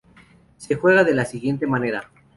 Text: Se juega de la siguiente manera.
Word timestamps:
Se 0.57 0.73
juega 0.75 1.03
de 1.03 1.13
la 1.13 1.25
siguiente 1.25 1.67
manera. 1.67 2.09